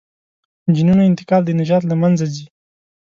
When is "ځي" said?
2.33-2.45